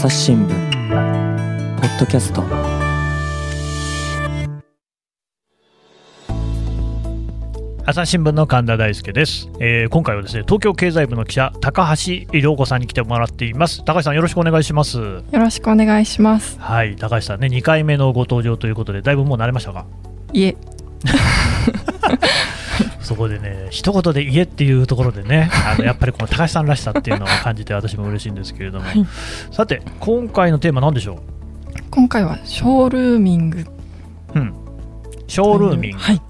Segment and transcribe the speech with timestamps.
[0.00, 0.48] 朝日新聞
[1.80, 2.44] ポッドキャスト。
[7.84, 13.84] 朝日新聞の神田大輔です、えー今回はですね東京経済部の記者高橋涼子さんに来てもらっています。
[13.84, 14.98] 高橋さんよろしくお願いします。
[15.00, 16.60] よろしくお願いします。
[16.60, 19.84] はい高橋さんね2回目のご登場ということでだいぶもう慣れましたか？
[20.32, 20.56] いえ、
[23.08, 29.06] そこでね一言で家っていうところでねあの やっぱりこの高橋さんらしさっていうのを感じて私も嬉しいんですけれども、はい。
[29.50, 31.18] さて今回のテーマ何でしょ
[31.90, 33.60] 今回はショールーミング。
[34.34, 34.54] う、うん、
[35.26, 36.20] ショールーミング、はい、シ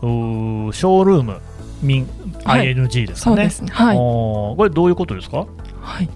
[0.00, 1.40] ョールーム。
[1.82, 2.08] ミン、
[2.44, 2.72] はい。
[2.72, 3.34] ING ですかね。
[3.34, 3.70] そうですね。
[3.72, 5.38] はい、これどういうことですか？
[5.80, 6.06] はい。
[6.06, 6.12] こ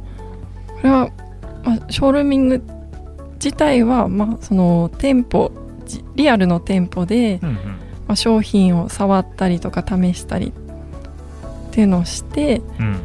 [0.84, 1.08] れは、
[1.64, 2.62] まあ、ショールーミング
[3.42, 5.50] 自体は、まあ、その店舗、
[5.84, 10.52] じリアルの店舗で、うんうんまあ、商品を触ったりとか試したり
[11.68, 13.00] っていうのをして、うん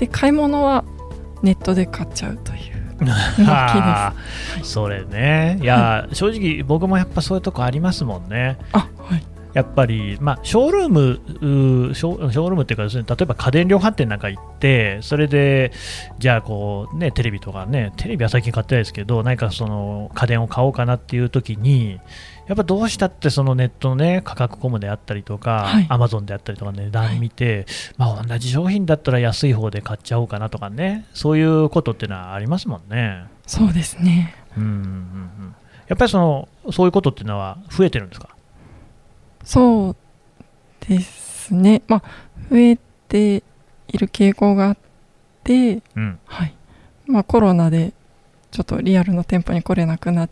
[0.00, 0.84] で買い物は
[1.42, 2.80] ネットで買っちゃうという。
[4.62, 8.58] それね、いや、正直、僕もやっぱそういうとこありますもんね。
[8.72, 15.72] あ、はい、やっぱり、まあ、ショールーム、うーショーショールームっていうかですね、例えば家電量販店なんか行って、それで、
[16.18, 22.00] じゃあこう、ね、テレビとかね、テレビは最近買ってないですけど、何かその家電を買おうかなっていう時に、
[22.50, 27.64] やっぱどうしたってそのネットの、ね、価格コムであったりとか、はいアマゾンであったりとか値段見て、
[27.96, 33.24] まあ、同じ商品だったら安い方で買っちゃおうかなとかね、そういうことっていうのはありますもんね。
[33.46, 34.34] そうですね。
[34.56, 35.54] うんうん
[35.86, 38.28] やっぱりそのそういうことっていうのは増えてるんですか？
[39.44, 39.96] そう
[40.88, 41.82] ですね。
[41.86, 42.02] まあ、
[42.50, 42.78] 増え
[43.08, 43.42] て
[43.88, 44.76] いる傾向があっ
[45.44, 46.54] て、うんはい。
[47.06, 47.92] まあ、コロナで
[48.50, 50.30] ちょっとリアルの店舗に来れなくなっ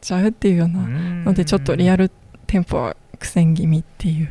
[0.00, 0.80] ちゃうっていうような
[1.24, 2.10] ので、ちょっとリアルル
[2.46, 4.28] 店舗は苦戦気味っていう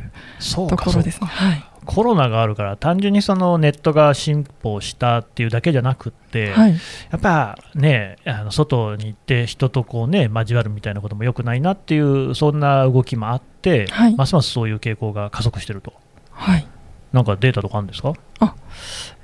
[0.68, 1.26] ところですね。
[1.26, 1.64] はい。
[1.86, 6.72] コロナがあるから単純にそのネットが進歩したっていうだけじゃなくって、はい。
[6.72, 15.94] やっぱねあの外に行って人とこうね交わるみたいなことも良くないなっていうそんな動きもあって、はいますますそういう傾向が加速してると
[16.30, 16.66] はい。
[17.12, 18.12] なんかデータとかあるんですか、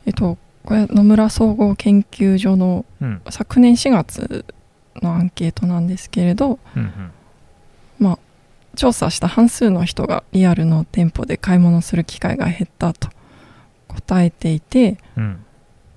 [0.07, 4.45] えっと、これ野村総合研究所のうん昨年4月
[5.03, 7.13] のアンケートなんですけれど、うん
[8.77, 13.09] 調査した半数の人がリアルの店舗で買い物する機会が減ったと
[13.89, 15.25] 答えていてうん。
[15.25, 15.43] うん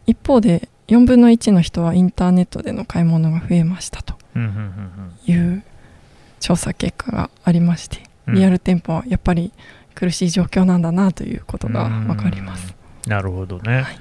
[0.08, 4.50] 一方で4分の1の人はインターネットでの買い物が増えましたとうんうん
[5.28, 5.64] うんいう
[6.40, 8.34] 調査結果がありましてうん。
[8.36, 9.54] リアル店舗はやっぱり
[9.94, 12.74] 苦しい状況なんだなということが分かります。
[13.06, 13.82] なるほどね。
[13.82, 14.00] はい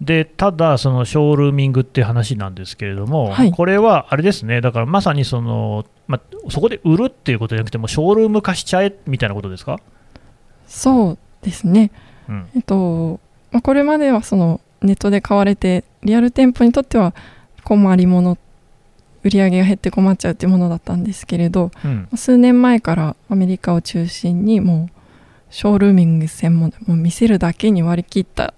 [0.00, 3.52] でただ、そのショールーミングっていう話なんですけれども、はい。
[3.52, 9.78] これはあれですね、だからまさにその、ま、そこで売るっていうことじゃなくて、もうショールーム化しちゃえみたいなことですか、
[10.66, 11.90] そうですね、
[12.28, 12.48] うん。
[12.56, 13.20] えっと
[13.52, 17.14] まあ、これまではそのネットで買われてリアル店舗にとっては
[17.64, 18.38] 困りもの
[19.22, 22.08] 売り上げが減って困っちゃうっていうものだったんですけれどうん。
[22.14, 25.00] 数年前からアメリカを中心にもう
[25.50, 28.54] ショールーミング専門でもう見せるだけに割り切った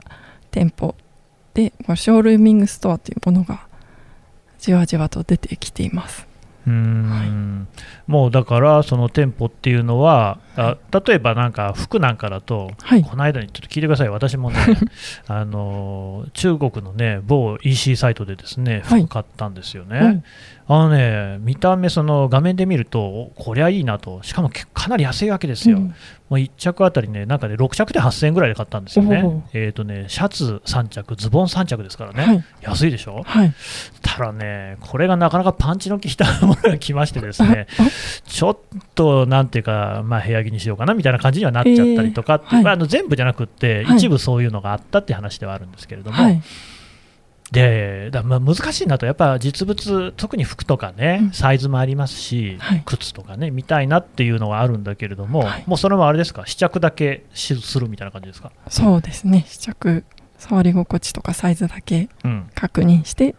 [0.51, 0.95] 店舗
[1.55, 3.67] でまあショールーミングストアというものが
[4.59, 6.27] じわじわと出てきています。
[6.67, 7.69] うーん
[8.13, 14.59] もうだから、その店舗っていうのは、あ例えばなんか服なんかだと、はい、この間にちょっと聞いてください、私もね、
[15.27, 19.01] あの中国のね、某 EC サイトでですね、はい。
[19.05, 19.99] 服買ったんですよね。
[19.99, 20.25] うん
[20.69, 25.77] あのね、見た目、その画面で見ると、おこりゃいいなと、しかもけかなり安いわけですよ。
[25.79, 25.89] うん。
[25.89, 25.95] も
[26.31, 29.45] う1着あたりね、なんかね、6着で8000円ぐらいで買ったんですよね。
[29.53, 32.45] えっ、とね、シャツ3着、ズボン3着ですからね、はい。
[32.63, 33.23] 安いでしょ？
[33.25, 33.53] はい。
[34.03, 37.67] ただね、これがなかなかパンチの効いたものが来ましてですね、
[38.25, 38.59] ちょっ
[38.95, 42.65] となんていうか、まあ、部屋着にしようかなみたいな感じにはなっちゃったりとかって、えーはい。
[42.65, 43.97] まあ、あの全部じゃなくって、はい。
[43.97, 46.43] 一部そういうのがあったって話ではあるんですけれども、はい。
[47.51, 51.31] でだまあ難しいなと、やっぱ実物、特に服とかね、うん。
[51.33, 52.83] サイズもありますし、はい。
[52.87, 55.65] 靴とかね、見たいなっていうのはあるんだけれども、はい。
[55.67, 58.53] もうそれもあれですか、試着だけしするみたいな感じですか？
[58.69, 59.45] そうですね。
[59.47, 60.05] 試着
[60.39, 63.35] 触り心地とかサイズだけうん、確認して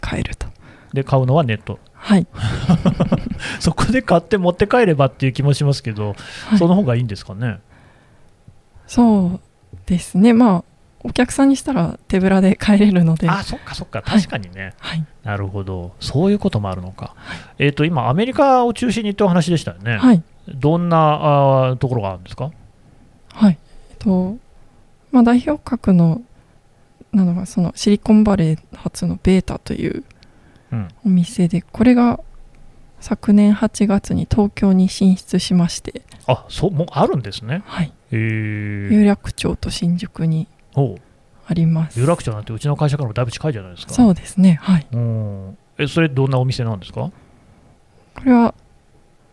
[0.00, 0.46] 買えると。
[0.94, 1.78] で、買うのはネット。
[2.04, 2.26] はい、
[3.60, 6.14] そこで買って持って帰ればっていう気もしますけど、
[6.48, 6.58] はい。
[6.58, 7.60] その方がいいんですかね？
[8.86, 9.40] そう
[9.86, 10.34] ですね。
[10.34, 10.64] まあ
[11.02, 13.28] お客さんにしたら手ぶらで帰れるので。
[13.30, 14.74] あ、そっかそっか、確かにね。
[14.78, 17.14] はい、なるほど、そういうこともあるのか。
[17.58, 19.96] えっ、と、今、アメリカを中心にってお話でしたよね。
[19.96, 20.22] はい。
[20.48, 22.50] どんなあーところがあるんですか？
[23.32, 23.58] はい。
[23.90, 24.36] えっと
[25.10, 26.20] まあ代表格の
[27.12, 30.04] なのがそのシリコンバレー発のベータといううん。
[31.04, 32.20] お店でこれが
[33.00, 37.62] 昨年8月に東京に進出しまして、あ、そう、もうあるんですね。
[37.66, 40.46] はい、有楽町と新宿に
[41.46, 42.00] あります。
[42.00, 43.92] 有楽町なんてうちの会社からもだいぶ近いじゃないですか。
[43.92, 44.58] そうですね。
[44.62, 44.86] はい。
[44.92, 45.58] うん。
[45.76, 47.10] えそれどんなお店なんですか？
[48.14, 48.54] これは、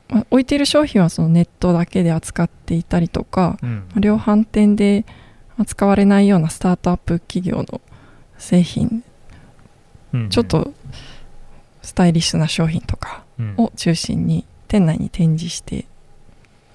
[0.09, 3.87] まあ置いている商品はそのネットだけで扱っていたりとかうん。
[3.95, 5.05] 量販店で
[5.57, 7.79] 扱われないようなスタートアップ企業の
[8.37, 9.01] 製品
[10.13, 10.29] うん。
[10.29, 10.73] ちょっと
[11.91, 13.55] スタイリッシュな商品とかうん。
[13.57, 15.85] を中心に店内に展示して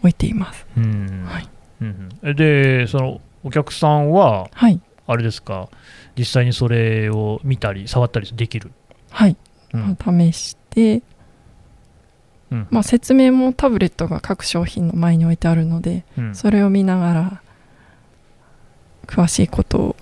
[0.00, 0.66] 置いています。
[2.22, 4.78] でそのお客さんははい。
[5.06, 5.70] あれですか？
[6.18, 8.72] 実際にそれを見たり触ったりできる、
[9.10, 9.38] はい、
[9.72, 9.96] うん。
[9.96, 11.00] 試して、
[12.50, 12.66] うん。
[12.70, 16.34] まあ、説明もタブレットが各商品の前に置いてあるのでうん。
[16.34, 17.42] それを見ながら
[19.06, 19.96] 詳しいことを、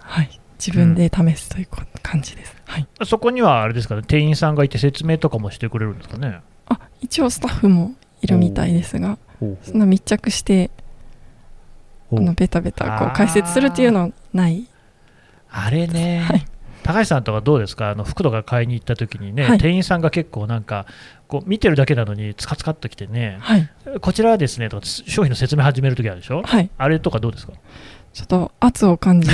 [0.00, 6.40] はい、自分で試すというこ感じです、はい、そこにはあれですかね店員さんがいて説明とかもしてくれるんですかね。
[6.66, 9.18] あ一応スタッフもいるみたいですが
[9.62, 10.70] そんな密着して
[12.12, 14.66] あのベタベタこう解説するっていうのはない。
[15.50, 16.44] あれね、はい。
[16.82, 17.90] 高橋さんとかどうですか？
[17.90, 19.58] あの服とか買いに行った時にね、はい。
[19.58, 20.86] 店員さんが結構なんか
[21.26, 23.68] こう見てるだけなのにつかつかっときてねはい。
[24.00, 26.42] こちらはですねとか商品の説明始めるときあるでしょ？
[26.42, 26.70] はい。
[26.76, 27.54] あれとかどうですか？
[28.12, 29.28] ちょっと圧を感じ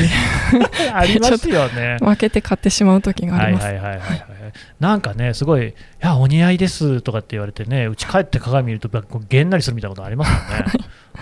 [0.95, 1.99] ありますよね。
[2.01, 4.25] 負けて買ってしまう時があはいります、はいはいはいはい
[4.81, 10.65] なんかねすごい「いやお似合いです」とかって言われてねうち帰って鏡見るとこうげんなりするみたいなことありますよね。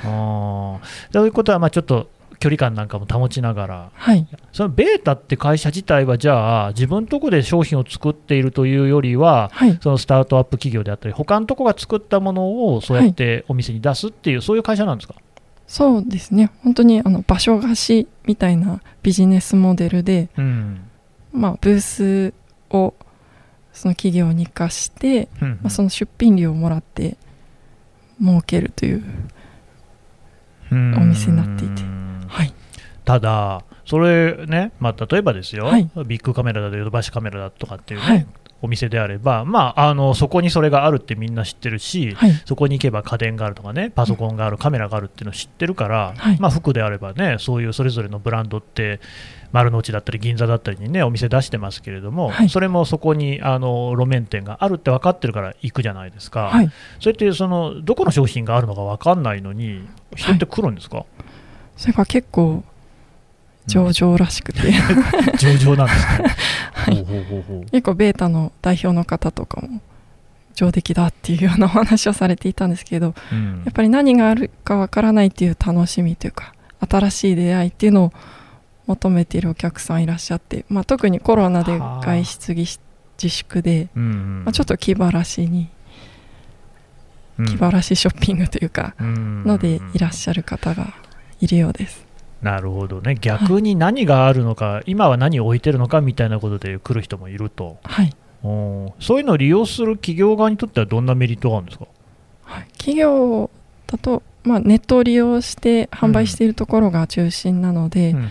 [1.12, 2.08] そういうことはまあちょっと
[2.38, 3.88] 距離感なんかも保ちながら。
[3.94, 4.26] はい。
[4.52, 9.78] そのベータって会社自体はじゃあ自分のとこで商品を作っているというよりははい。
[9.82, 15.14] そのスタートアップ企業であったり他のとこが作ったものをそうやってお店に出すっていう、そういう会社なんですか？
[15.66, 16.50] そうですね。
[16.62, 20.80] 本当にあの場所貸しみたいなビジネスモデルで、うん、
[21.32, 22.34] まあ、ブース
[22.70, 22.94] を
[23.72, 27.16] その企業に貸して、うんまあ、その出品料をもらって
[28.20, 29.04] 儲けるという
[30.70, 31.82] うんお店になっていて。
[32.28, 32.52] はい。
[33.04, 35.88] ただそれね、まあ、例えばですよ、はい。
[36.06, 38.26] ビッグカメラだとヨドバシカメラだとかっていうね、はい
[38.66, 42.32] お店であれば、まあ、あのそこにそれがあるってみんな知ってるし、はい。
[42.44, 46.40] そこに行けば家電があるとかね、パソコンがある、カメラがあるっていうのを知ってるから、はい。
[46.40, 49.00] まあ、服であればね、そういうそれぞれのブランドって、
[49.52, 52.48] 丸の内だったり銀座だったりにね、お店出してますけれども、はい。
[52.48, 56.70] それもそこにあの路面店があるって分かってるから行くじゃないですか、はい。
[57.00, 61.04] それってそのどこの商品があるのか分かんないのに、人って来るんですか、
[61.76, 62.64] それが結構
[63.66, 64.60] 上々らしくて、
[65.38, 66.36] 上々なんですね。
[66.72, 67.04] はい。
[67.72, 69.80] 結構ベータの代表の方とかも
[70.54, 73.62] 上出来だっていうようなお話をされていたんですけどうん。
[73.64, 76.54] やっぱり何があるかわからないっていう楽しみというか
[76.88, 78.12] 新しい出会いっていうのを
[78.86, 82.78] 求めているお客さんいらっしゃって、まあ、特にコロナではあ外出自
[83.28, 84.44] 粛で、うんうん。
[84.44, 85.68] まあ、ちょっと気晴らしに
[87.38, 87.46] うん。
[87.46, 89.44] 気晴らしショッピングというか、うん。
[89.44, 90.94] のでいらっしゃる方が
[91.40, 92.06] いるようです。
[92.42, 98.92] なるほどね、逆に何があるのか、今は何を置いてるのかみたいなことで来る人もいると、はい、おー。
[99.00, 101.86] そういうのを利用する企業側にとってはどんなメリットがあるんですか、
[102.44, 102.66] はい。
[102.76, 103.50] 企業
[103.86, 108.22] だと、まあ、ネットを利用して販売しているところが中心なので、うんうん。
[108.22, 108.28] ま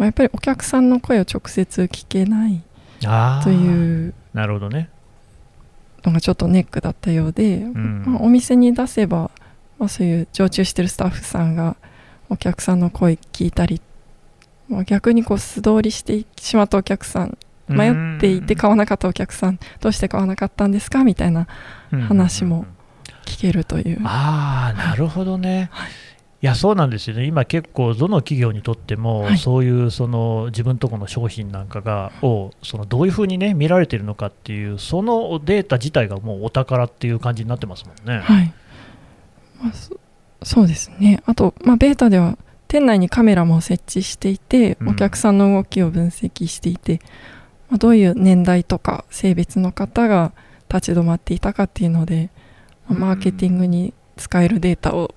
[0.00, 2.62] あ、やっぱりお客さんの声を直接聞けない
[3.44, 4.88] というなるほどね、
[6.04, 8.02] のがちょっとネックだったようで、ん。
[8.04, 9.30] まあ、お店に出せば、
[9.78, 11.76] まあ、そういう常駐してるスタッフさんが
[12.28, 13.80] お客さんの声聞いたり、
[14.68, 21.46] まあ、逆にこう素通りしてしまったお客さん迷っていて買わなかったお客さんどうして買わなかったんですかみたいな
[22.08, 22.66] 話も
[23.24, 25.68] 聞けるという、ああ、なるほどね。
[25.72, 25.90] はい。
[26.42, 29.38] いやそうなんですよね、今、結構、どの企業にとっても、はい。
[29.38, 38.18] そういうその自分とこの商品なんかがをそのどういうふうに、ね、見られているのかっていう、そのデータ自体がもうお宝っていう感じになってますもんね。
[38.18, 38.54] はい、
[39.62, 39.98] まあ、そ
[40.44, 41.22] そうですね。
[41.26, 44.88] あと、まあ、ベータでは店内にカメラも設置していて、うん。
[44.90, 47.00] お客さんの動きを分析していて、
[47.70, 50.32] まあ、どういう年代とか性別の方が
[50.68, 52.30] 立ち止まっていたかっていうので、
[52.88, 55.14] まあマーケティングに使えるデータを、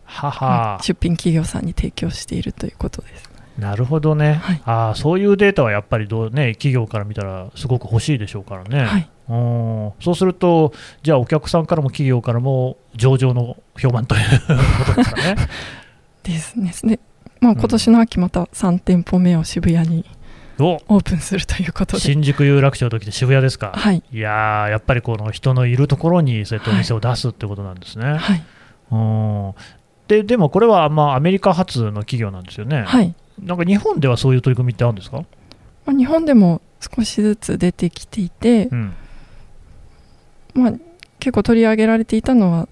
[0.82, 3.30] 出品企業さんに提供しているということです。
[3.58, 4.62] なるほどね、はい。
[4.66, 14.40] あーそういうデータはやっぱりどう、ね、企業から見たらすごく欲しいでしょうからね、はい、うんそうすると、じゃあお客さんからも企業からも上々の評判という
[14.86, 15.36] ことですかね。
[16.24, 16.72] ですね。
[16.84, 17.00] で
[17.40, 20.06] まあ、今年の秋また3店舗目を渋谷に
[20.60, 20.82] お。
[20.88, 28.16] オープンするということで、新宿有楽町ときて渋谷ですか、はい、いやーやっぱりこの人のいるところにそうやってお店を出すってことなんですね。
[28.16, 28.44] はい、
[28.92, 29.54] うん。
[30.08, 33.14] ででもこれはまあアメリカ発の企業なんですよね、はい。
[33.40, 35.18] なんか日本ではそういう取り組みってあるんですか、
[35.86, 38.94] まあ、日本でも少しずつ出てきていて、うん
[40.58, 40.74] まあ、
[41.20, 42.68] 結構取り上げられていたのは、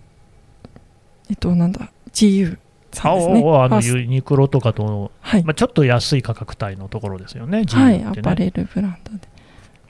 [1.29, 2.57] えっと、なんだ GU
[2.91, 3.43] さんですね。
[3.45, 8.21] ああのユニクロとかと、はい、まあ、ちょっと安い価格帯のところですよね、はい、GU ってね。
[8.21, 9.19] アパレルブランドで、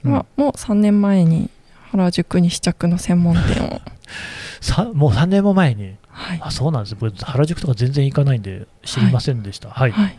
[0.04, 0.12] うん。
[0.12, 1.50] まあ、もう3年前に
[1.90, 3.80] 原宿に試着の専門店を、
[4.60, 9.70] さもう3年も前に、はい、あそうなんです、僕、原宿とか全然行かないんで、知りませんでした。
[9.70, 10.18] はい、はい、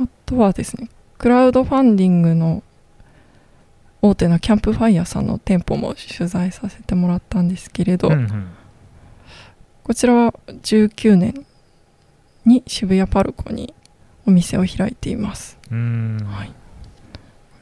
[0.00, 2.62] あとはですねクラウドファンディングの
[4.04, 8.48] 大手のキャンプファイヤーさんの店舗も取材させてもらったんですけれど、うんうん。
[9.82, 11.46] こちらは19年
[12.44, 13.72] に渋谷パルコに
[14.26, 15.58] お店を開いています。
[15.70, 16.48] はい。
[16.48, 16.54] こ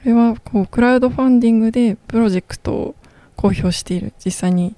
[0.04, 2.94] れはこうクラウドファンディングでプロジェクトを
[3.36, 4.74] 公表している実際に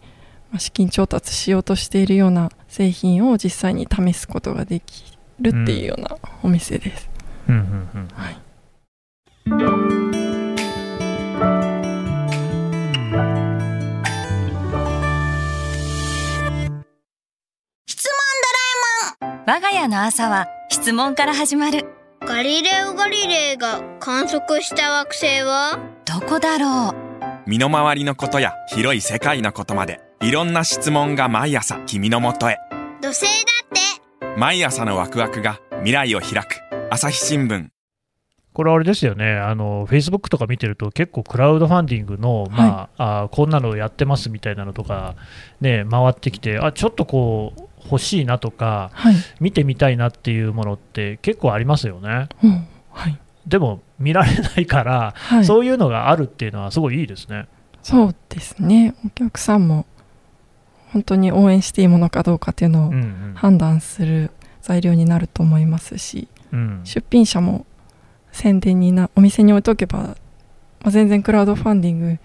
[0.51, 7.09] まあ資金調達しようとしているような製品を実際に試すことができるっていうようなお店です、
[7.49, 7.55] うん。
[7.55, 7.89] うん。
[7.95, 8.09] うん。
[8.13, 10.04] はい
[19.55, 21.87] 我が家の朝は質問から始まる。
[22.21, 25.79] 問ガリレオ・ガリレイが観測した惑星は？
[26.05, 27.49] どこだろう？
[27.49, 32.59] 身の回りのことや広い世界のことまでいろんな質問が毎朝君のもとへ。
[33.01, 33.29] 土星だ
[34.27, 34.41] って。
[34.41, 36.61] 毎朝のワクワクが未来を開く。
[36.91, 37.69] 朝日新聞。
[38.55, 45.17] これあれですよね、あの、Facebook とか見てると結構クラウドファンディングの、まあ、あこんなのやってますみたいなのとか、
[45.61, 52.29] ね、回ってきて、あ、ちょっとこう、欲しいなとか、はい、見てみたいなっていうものって結構ありますよね。
[52.43, 52.67] うん。
[52.91, 53.19] はい。
[53.47, 57.47] でも、見られないから、はい、そういうのがあるっていうのはすごいいいですね。
[57.83, 58.95] そうですね。
[59.05, 59.87] お客さんも
[60.93, 63.33] 本当に応援していいものかどうかっていうのをうんうん。
[63.35, 64.31] 判断する
[64.63, 66.81] 材料になると思いますし、うん。
[66.85, 67.67] 出品者も
[68.33, 70.17] 宣伝になお店に置いとけば、ま
[70.85, 72.19] あ、全然クラウドファンディング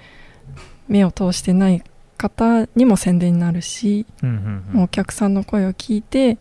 [0.88, 1.84] 目を通してない
[2.20, 4.30] 方にも宣伝になるし、うん
[4.74, 6.38] うんお客さんの声を聞いて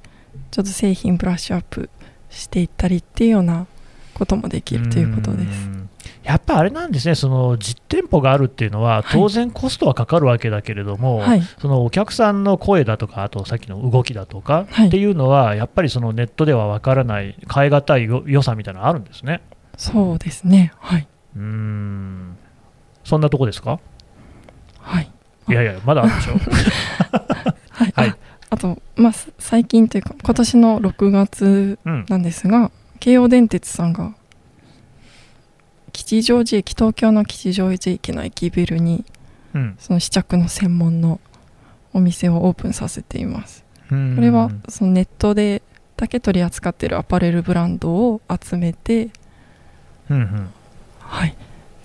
[0.50, 1.88] ちょっと製品ブラッシュアップ
[2.28, 3.66] していったりっていうような
[4.12, 5.68] こともできるということです。
[5.68, 5.88] うん
[6.25, 19.40] やっぱあれなんですね、その実店舗があるっていうのは、はい当然コストはかかるわけだけれども、はい、そのお客さんの声だとか、あとさっきの動きだとかはいっていうのは、やっぱりそのネットではわからない、変え難いよ良さみたいなのあるんですね。
[19.76, 20.73] そうですね。
[20.78, 21.08] はい。
[21.37, 22.37] うーん、
[23.04, 23.80] そんなとこですか？
[24.80, 25.11] はい。
[25.48, 26.32] いやいや、まだあるでしょ。
[27.70, 27.92] はい。
[27.94, 28.16] はいあ
[28.50, 34.14] あと、まあ、す最近というか、今年の6月うん、なんですが、京王電鉄さんが、
[35.92, 39.04] 吉祥寺駅、東京の吉祥寺駅の駅ビルに、
[39.54, 41.20] うん、その試着の専門の
[41.92, 43.64] お店をオープンさせています。
[43.90, 45.62] うんこれはそのネットで
[45.96, 49.08] だけ取り扱っているアパレルブランドを集めて、
[50.10, 50.50] うんうん
[51.00, 51.34] はい。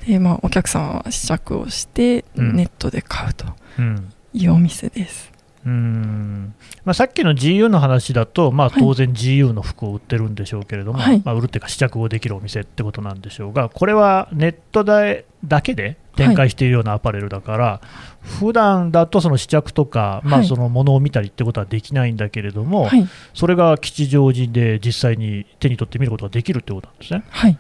[0.07, 3.45] で、まあ、お客さんは試着をして、うんネットで買うと
[3.79, 5.31] うんいうお店です。
[5.65, 17.81] うーんまあ、さっきの GU の話だと、まあ、はい当然 GU の服を売ってるんでしょうけれども、はいまあ、売るっていうか試着をできるお店ってことなんでしょうがこれはネットでだけで展開しているようなアパレルだから、
[18.21, 23.07] 普段だとその試着とか、まあ、はいそのものを見たりってことはできないんだけれども、はい。
[23.33, 27.23] それが吉祥寺で実際に手に取ってみることができるってことなんですね。
[27.29, 27.57] はい。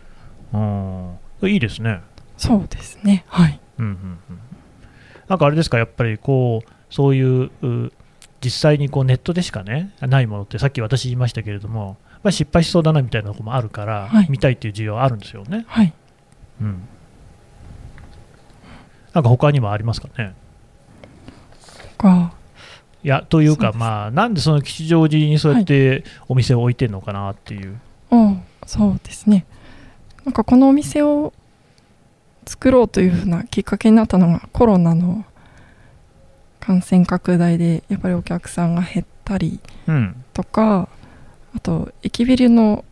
[0.53, 1.17] うん
[1.49, 2.01] いいですね。
[2.47, 3.25] そうですね。
[3.27, 3.59] はい。
[3.79, 4.19] うんうんうん、
[5.27, 7.91] なんかあれですか、やっぱりこうそういうう
[8.41, 15.65] 実際にこうネットでしかねないものってさっき私言いましたけれども、まあ、失敗しそうだなみたいなところもあるから、はい見たいっていう需要はあるんですよね。
[15.67, 15.93] はい。
[16.61, 16.81] うん、
[19.13, 20.35] なんか他にもありますかね？
[21.97, 22.33] が、
[23.03, 27.79] いやというか、まあ、なんでその吉祥寺にそうやってお店を置いてるのかなっていう。
[28.11, 28.35] お
[28.65, 29.45] そうですね。
[30.25, 31.33] なんかこのお店を
[32.45, 35.25] 作ろうというふうなきっかけになったのがコロナの
[36.59, 40.23] 感染拡大でやっぱりお客さんが減ったりうん。
[40.33, 40.89] とか
[41.55, 42.83] あと駅ビルの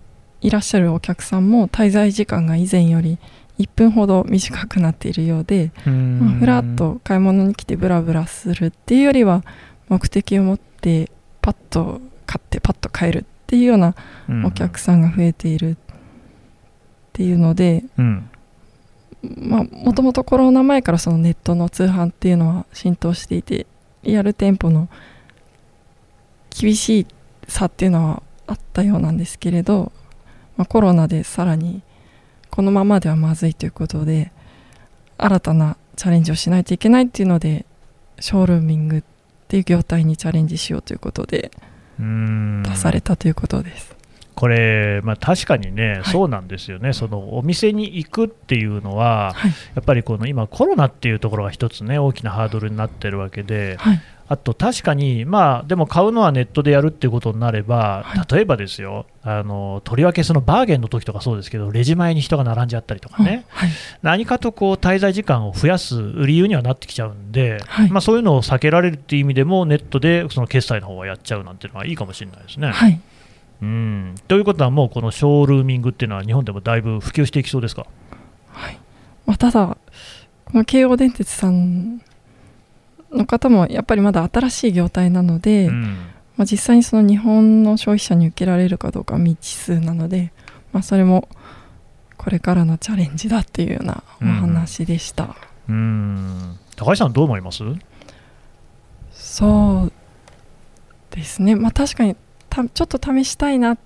[0.42, 3.18] いらっしゃるお客さんも滞在時間が以前より
[3.60, 9.44] 1分ほど短くなっているようで、まあ、ふらっと買い物に来てブラブラするっていうよりは
[9.88, 13.96] 目的を持ってパッと買ってパッと帰るっていうような
[14.46, 15.76] お客さんが増えているっ
[17.14, 18.16] ていうので、うん。
[18.16, 18.31] まあ、
[19.24, 23.68] もともとコロナ前からそのネットの通販っていうのは浸透していて
[24.04, 24.90] リアル店舗の
[26.50, 27.08] 厳しい
[27.48, 29.92] さっていうのはあったようなんですけれど、
[30.58, 31.82] まあ、コロナでさらに
[32.50, 34.32] このままではまずいということで
[35.18, 37.66] 新たなチャレンジをしないといけないっていうので
[38.20, 39.04] ショールーミングっ
[39.48, 41.52] ていう業態にチャレンジしようということで
[42.00, 43.96] うん出されたということです。
[44.36, 46.04] これ、まあ、確かにね、はい。
[46.06, 58.34] そうなんですよね、そのお店に行くっていうのは、はい、やっぱりこの今、コロナっていうところが一つね、大きなハードルになってるわけで、はい、あと確かに、まあ、でも買うのはネットでやるっていうことになれば、はい。
[58.34, 63.70] 例えばですよ、あのとりわけそのバーゲンの時とかそうですけど、レジ前に人が並んじゃったりとかね、はい。
[64.02, 67.90] 何かとこう滞在時間を増やす理由にはなってきちゃうんで、はい。
[67.92, 72.72] まあ、そういうのを避けられるっていう意味でも、ネットでその決済の方はやっちゃうなんていうのはいいかもしれないですね。
[73.62, 74.16] はいうん。
[74.28, 77.86] ということは、もうこのショールーミングっていうのは、日本でもだいぶ普及していきそうですか？
[78.50, 78.80] はい。
[79.26, 79.78] まあ、ただ
[80.46, 82.02] この京王電鉄さん
[83.12, 85.98] の方もやっぱりまだ新しい業態なので、うん。
[86.38, 90.32] まあ、実際にその日本の消費者に受けられるかどうかは未知数なので、
[90.72, 91.28] まあ、それも
[92.18, 95.36] これからのチャレンジだっていうようなお話でした、
[95.68, 96.58] うん。
[96.76, 97.64] 高橋さん、どう思います？
[99.12, 99.94] そう
[101.12, 101.56] ですね。
[101.56, 102.22] まあ確かにた
[102.74, 103.78] ちょっと試したいなっ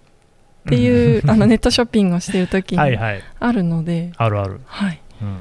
[0.67, 4.59] ていうあのネットショッピングをしている時にはいはい、あるので、あるある。
[4.65, 5.01] はい。
[5.21, 5.39] うん。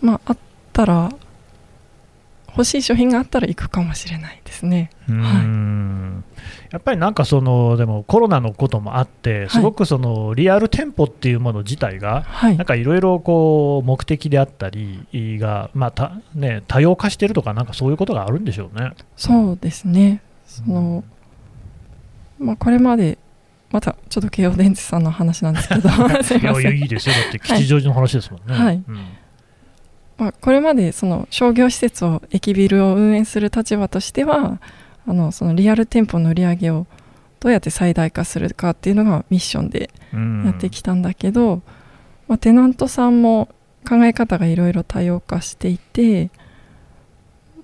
[0.00, 0.38] まああっ
[0.72, 1.10] たら
[2.48, 4.90] 欲しい商品があったら行くかもしれないですね。
[5.08, 6.24] うーん
[6.70, 12.56] やっぱりなんかそのでもコロナのこともあって、すごくそのリアル店舗っていうもの自体が、はい。
[12.56, 15.06] なんかいろいろこう目的であったり
[15.38, 18.92] が、まあたね、多様化してるとか、なんかそういうことがあるんでしょうね。
[19.16, 20.22] そうですね。
[20.46, 21.04] その、
[22.42, 23.18] まあ、これまで
[23.70, 25.88] またちょっと京王電鉄さんの話なんですけど。
[26.22, 28.54] すいいやいやませんいいですよ、だって吉祥寺の話ですもんね。
[28.54, 28.82] はい。
[28.86, 28.96] うん。
[30.18, 34.60] まあ、これまでその商業施設を駅ビルを運営する立場としては
[35.06, 36.86] あのそのリアル店舗の売り上げを
[37.40, 40.44] どうやって最大化するかっていうのがミッションでうん。
[40.44, 41.62] やってきたんだけど、
[42.28, 43.48] まあ、テナントさんも
[43.88, 46.30] 考え方がいろいろ多様化していて、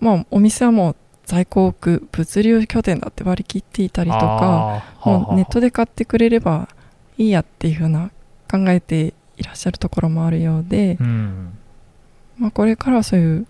[0.00, 0.96] まあ、お店はもう
[1.28, 6.70] 在庫を置く物流拠点だって割り切っていたりとかもうネットで買ってくれれば
[7.18, 8.10] いいやっていうふうな
[8.50, 11.52] 考えていらっしゃるところもあるようで、うん。
[12.38, 13.46] まあ、これからはそういう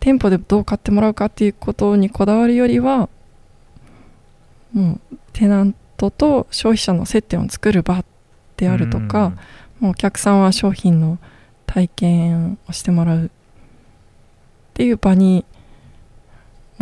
[0.00, 3.10] 店舗でどう買ってもらうかっていうことにこだわるよりは
[4.72, 8.02] もうテナントと消費者の接点を作る場
[8.56, 9.34] であるとか、
[9.78, 11.18] もうお客さんは商品の
[11.66, 13.30] 体験をしてもらうっ
[14.72, 15.44] ていう場に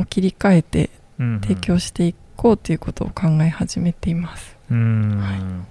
[0.01, 0.89] もう切り替えて
[1.43, 4.57] 提供していこうということを考え始めています。
[4.71, 5.67] うん。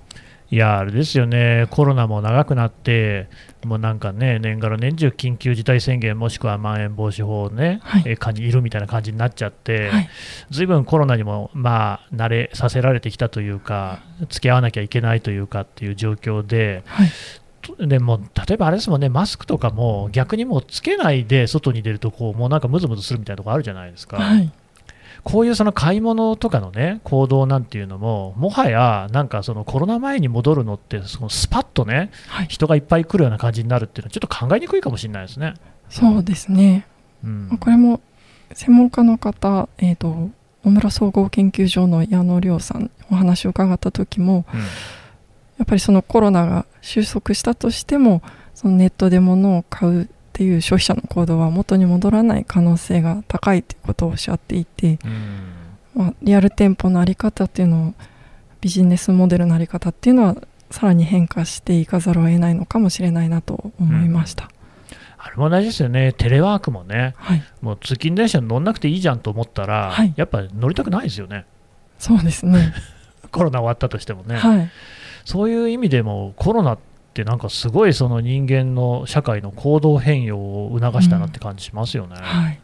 [0.51, 3.27] いや、あれですよね、コロナも長くなって、
[3.65, 8.03] もうなんかね、年がら年中緊急事態宣言、もしくはまん延防止法ね、はい。
[8.05, 10.09] え下にいるみたいな感じになっちゃって、はい、
[10.51, 17.07] ずいぶんコロナにも、まあ、慣れさせられてきたというか、付き合わなきゃいけないというかっていう状況で、はい。
[17.09, 17.13] と
[17.79, 24.17] でも例えばあれですもんね、マスクとかも逆にもうつけないで外に出るとこう、もうなんかムズムズするみたいなとこあるじゃないですか。
[24.17, 24.51] はい、
[25.23, 35.53] こういうその買い物とかのね行動なんていうのももはやなんかそのコロナ前に戻るのってそのスパッとねはい、人がいっぱい来るような感じになるっていうのはちょっと考えにくいかもしれないですね。
[35.89, 36.85] そうですね。
[37.23, 38.01] うんまあこれも
[38.53, 40.29] 専門家の方、えー、と
[40.63, 44.61] 野村総合研究所の矢野亮さんにお話を伺った時もうん
[45.59, 48.23] やっぱりそのコロナが収束したとしても
[48.55, 55.59] そのネットで物を買うっていう消費者の行動は元に戻らない可能性が高いということをおっしゃっていて、うん。
[55.95, 57.93] まあ、リアル店舗の在り方っていうのを
[58.61, 60.37] ビジネスモデルの在り方っていうのは
[60.71, 64.49] さらに変化していかざるを得ないのかもしれないなと思いました。
[65.17, 70.13] あれも大事ですよね、テレワークもね、はい、もう通勤電車に乗んなくていいじゃんと思ったら、はい。
[70.15, 71.45] やっぱ乗りたくないですよね、
[71.97, 72.73] そうですね。
[73.31, 74.71] コロナ終わったとしてもね、はい、
[75.29, 76.79] そういう意味でもコロナっ
[77.13, 82.15] てなんかすごいその人間の社会の行動変容を促したなって感じしますよね。
[82.15, 82.59] はい、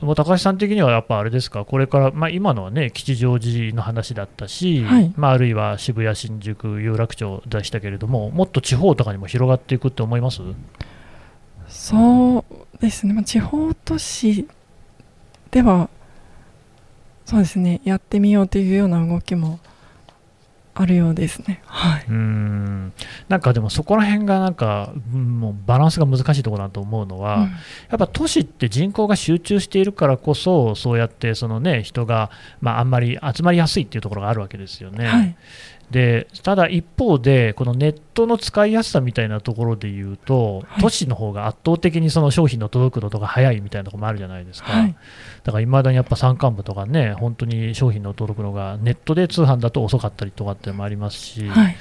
[0.00, 0.06] うん。
[0.06, 5.12] もう高橋さん的にはやっぱあれですか、これから、まあ、今のはね、吉祥寺の話だったし、はい。
[5.16, 10.40] まあ、あるいは渋谷、新宿、有楽町でしたけれども、もっと地方とかにも広がっていくって思います？
[11.68, 12.38] そ
[12.78, 14.48] うですね、まあ、地方都市
[15.50, 15.90] では
[17.26, 19.60] そうですねやってみようというような動きも
[20.80, 21.60] あるようですね。
[21.66, 22.92] はい、うん。
[23.28, 27.42] なんかでもそこら辺がなんか、うんもうバランスが難しいところだと思うのは、うん。
[27.42, 27.48] や
[27.96, 35.06] っぱ都市って人口が集中しているからこそ、そうやってその、ね、人が、まあ、あんまり集まりやすいっていうところがあるわけですよね。
[35.06, 35.36] はい
[35.90, 40.82] でただ一方で、このネットの使いやすさみたいなところで言うと、はい。
[40.82, 44.96] 都市の方が圧倒的にその商品の届くのとか早いみたいなところもあるじゃないですか、はい。
[45.42, 51.76] だからいまだにやっぱ山間部とかね、本当に商品の届くのがネットで通販だと遅かったりとかってもありますし、はい。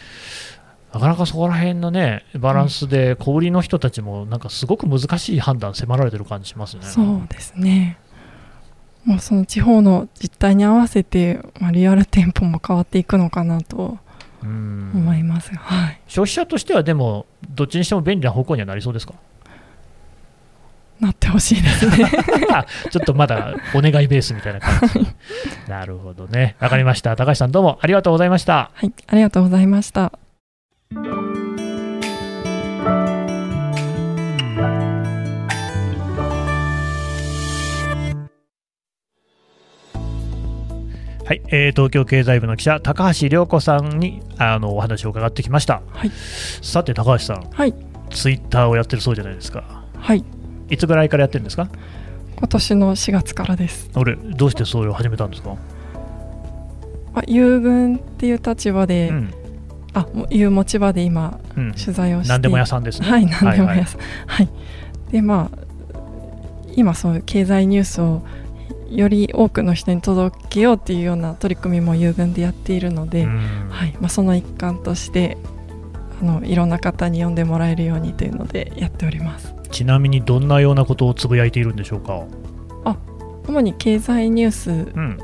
[0.92, 6.84] なかなかそこら辺のね、バランスで小売りの人たちも、なんかすごく難しい判断迫られてる感じしますね。
[6.84, 8.00] そうですね
[9.06, 13.98] もうその地方の実態に合わせて、まあ、リアル店舗も変わっていくのかなと
[14.44, 19.14] うん思います、はい消費者としてはでも、どっちにしても便利な方向にはなりそうですか？
[21.00, 22.12] なってほしいですね。
[22.52, 25.08] あちょっとまだお願いベースみたいな感じ。
[25.70, 26.58] なるほどね。
[26.60, 27.16] わかりました。
[27.16, 28.72] 高橋さんどうもありがとうございました。
[28.74, 30.19] はい、ありがとうございました。
[41.30, 45.84] はい、えー東京経済部の記者高橋涼子さんにあのお話を伺ってきました。
[45.92, 46.12] はい。
[46.64, 47.76] さて高橋さん、はい、
[48.10, 49.84] ツイッターをやってるそうじゃないですか。
[49.96, 50.26] はい、
[50.72, 51.70] いつぐらいからやってるんですか？
[52.36, 53.92] 今年の4月からです。
[53.94, 55.56] 俺、どうしてそれを始めたんですか、
[57.14, 59.34] あ、友軍っていう立場で、うん。
[59.94, 63.08] あ、いう持ち場で今うん、取材をして、何でも屋さんですね。
[63.08, 64.02] はい、何でもはい屋さん。
[64.26, 64.50] はい、
[65.12, 65.60] で、まあ、
[66.76, 68.24] 今そういう経済ニュースを
[68.90, 75.38] より多くの人に届けようっていうような取り組みも友軍でやっているので、うんはい、まあ、その一環として。
[76.22, 79.56] あのいろんな方に読んでもらえるようにというのでやっております。
[79.72, 82.26] ちなみにどんなようなことをつぶやいているんでしょうか？
[83.48, 85.18] 主に経済ニュースうん、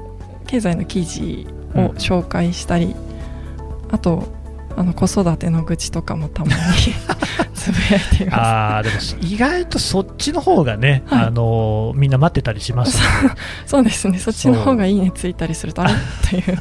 [0.48, 2.96] 経済の記事を紹介したり、
[3.92, 4.24] あと
[4.76, 6.56] あの子育ての愚痴とかもたまに
[7.56, 8.40] つぶやいています。
[8.40, 11.26] あーでも意外とそっちの方がね、はい。
[11.26, 15.94] あのみんな待ってたりしますので そうですね、そっちの方がいいねついたりするとあれ
[16.30, 16.58] という。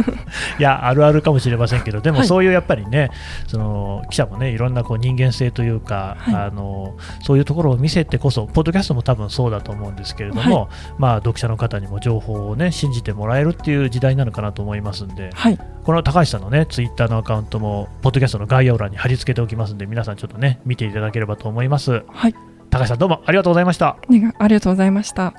[0.60, 2.26] いや、あるあるかもしれませんけど、でもはい。
[2.26, 3.10] そういうやっぱりね、
[3.46, 6.34] その記者もね、いろんなこう人間性というか、はい。
[6.34, 22.04] あの、そういうところを見せてこそ、ポッドキャストも多分そうだと思うんですけれども、まあ、読者の方にも情報をね、信じてもらえるっていう時代なのかなと思いますんで、はい、この高橋さんのね、ツイッターのアカウントも、ポッドキャストの概要欄に貼り付けておきますんで、皆さんちょっとね、見ていただければと思います。
[22.08, 22.34] はい、
[22.70, 23.96] 高橋さんどうもありがとうございました。
[24.08, 25.34] ねありがとうございました。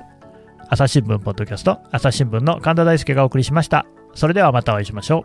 [0.68, 3.86] 朝日新聞ポッドキャスト、朝日新聞の神田大輔がお送りしました。
[4.14, 5.24] それではまたお会いしましょ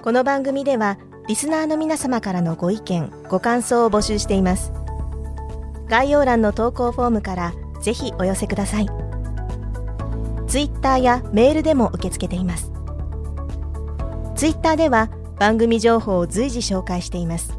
[0.00, 0.04] う。
[0.04, 4.70] この番組ではリスナーの皆様からのご意見ご感想を募集しています
[5.88, 8.86] 概要欄の投稿フォームからぜひお寄せください
[10.46, 12.70] ツイッターやメールでも受け付けています
[14.36, 15.08] ツイッターでは
[15.38, 17.58] 番組情報を随時紹介しています